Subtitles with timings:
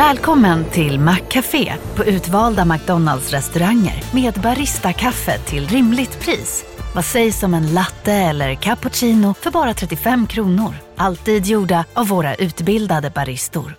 [0.00, 6.64] Välkommen till Maccafé på utvalda McDonalds restauranger med Baristakaffe till rimligt pris.
[6.94, 10.74] Vad sägs om en latte eller cappuccino för bara 35 kronor?
[10.96, 13.74] Alltid gjorda av våra utbildade baristor.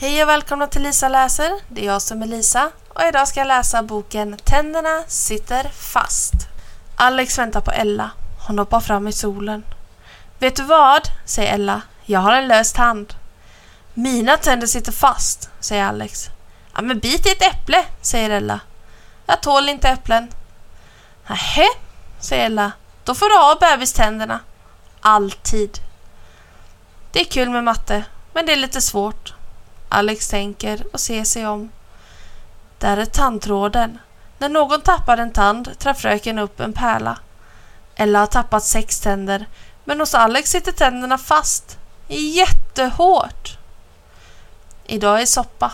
[0.00, 1.50] Hej och välkomna till Lisa läser.
[1.68, 6.34] Det är jag som är Lisa och idag ska jag läsa boken Tänderna sitter fast.
[6.96, 8.10] Alex väntar på Ella.
[8.46, 9.62] Hon hoppar fram i solen.
[10.42, 11.08] Vet du vad?
[11.24, 11.82] säger Ella.
[12.04, 13.14] Jag har en lös tand.
[13.94, 16.28] Mina tänder sitter fast, säger Alex.
[16.74, 18.60] Ja men bit i ett äpple, säger Ella.
[19.26, 20.28] Jag tål inte äpplen.
[21.26, 21.66] Nähä,
[22.20, 22.72] säger Ella.
[23.04, 24.40] Då får du ha bebiständerna.
[25.00, 25.78] Alltid.
[27.12, 29.34] Det är kul med matte, men det är lite svårt.
[29.88, 31.70] Alex tänker och ser sig om.
[32.78, 33.98] Där är tandtråden.
[34.38, 37.18] När någon tappar en tand tar fröken upp en pärla.
[37.94, 39.46] Ella har tappat sex tänder,
[39.84, 41.78] men hos Alex sitter tänderna fast.
[42.08, 43.58] Jättehårt.
[44.86, 45.72] Idag är soppa.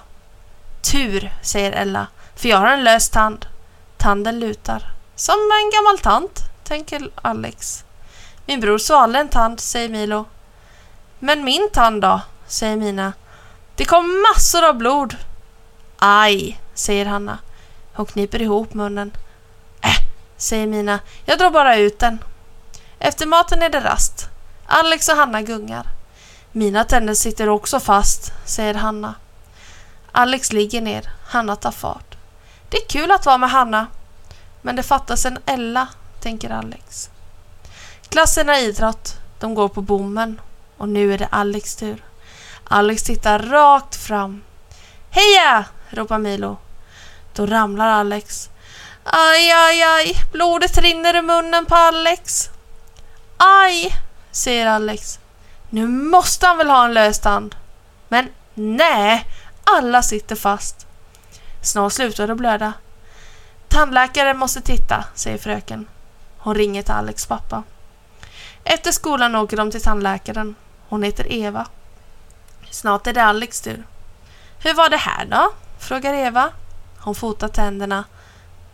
[0.93, 2.07] Tur, säger Ella,
[2.37, 3.47] för jag har en lös tand.
[3.97, 4.93] Tanden lutar.
[5.17, 7.85] Som en gammal tant, tänker Alex.
[8.47, 10.25] Min bror svalde en tand, säger Milo.
[11.19, 13.13] Men min tand då, säger Mina.
[13.77, 15.17] Det kom massor av blod.
[15.99, 17.39] Aj, säger Hanna.
[17.93, 19.13] Hon kniper ihop munnen.
[19.81, 19.91] Äh,
[20.37, 20.99] säger Mina.
[21.25, 22.19] Jag drar bara ut den.
[22.99, 24.29] Efter maten är det rast.
[24.67, 25.87] Alex och Hanna gungar.
[26.53, 29.15] Mina tänder sitter också fast, säger Hanna.
[30.13, 31.11] Alex ligger ner.
[31.27, 32.17] Hanna tar fart.
[32.69, 33.87] Det är kul att vara med Hanna.
[34.63, 35.89] Men det fattas en Ella,
[36.21, 37.11] tänker Alex.
[38.09, 39.17] Klassen har idrott.
[39.41, 40.41] De går på bommen.
[40.77, 42.05] Och nu är det Alex tur.
[42.65, 44.43] Alex tittar rakt fram.
[45.11, 45.65] Heja!
[45.91, 46.57] ropar Milo.
[47.35, 48.51] Då ramlar Alex.
[49.05, 52.51] Aj, aj, aj, blodet rinner ur munnen på Alex.
[53.39, 53.95] Aj,
[54.31, 55.19] säger Alex.
[55.71, 57.57] Nu måste han väl ha en lös tand?
[58.09, 59.27] Men nej,
[59.65, 60.87] alla sitter fast.
[61.63, 62.73] Snart slutar det blöda.
[63.69, 65.87] Tandläkaren måste titta, säger fröken.
[66.39, 67.63] Hon ringer till Alex pappa.
[68.65, 70.55] Efter skolan åker de till tandläkaren.
[70.89, 71.67] Hon heter Eva.
[72.71, 73.87] Snart är det Alex tur.
[74.63, 75.53] Hur var det här då?
[75.79, 76.51] frågar Eva.
[76.99, 78.05] Hon fotar tänderna.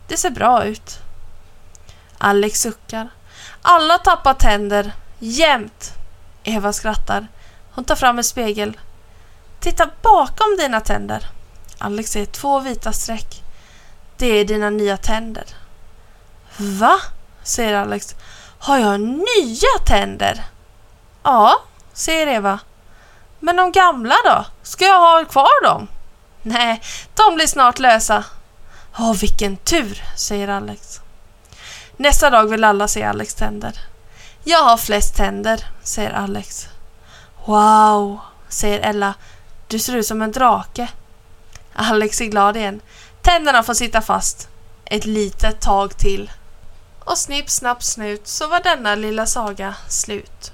[0.07, 0.99] Det ser bra ut.
[2.17, 3.09] Alex suckar.
[3.61, 4.93] Alla tappar tänder.
[5.19, 5.93] Jämt.
[6.43, 7.27] Eva skrattar.
[7.71, 8.79] Hon tar fram en spegel.
[9.59, 11.29] Titta bakom dina tänder.
[11.77, 13.43] Alex ser två vita streck.
[14.17, 15.45] Det är dina nya tänder.
[16.57, 16.99] Va?
[17.43, 18.15] säger Alex.
[18.59, 20.43] Har jag nya tänder?
[21.23, 21.61] Ja,
[21.93, 22.59] säger Eva.
[23.39, 24.45] Men de gamla då?
[24.63, 25.87] Ska jag ha kvar dem?
[26.41, 26.81] Nej,
[27.13, 28.23] de blir snart lösa.
[28.99, 30.99] Åh, vilken tur, säger Alex.
[31.97, 33.79] Nästa dag vill alla se Alex tänder.
[34.43, 36.67] Jag har flest tänder, säger Alex.
[37.45, 38.19] Wow,
[38.49, 39.13] säger Ella.
[39.67, 40.87] Du ser ut som en drake.
[41.73, 42.81] Alex är glad igen.
[43.21, 44.47] Tänderna får sitta fast.
[44.85, 46.31] Ett litet tag till.
[46.99, 50.51] Och snipp, snapp, snut så var denna lilla saga slut.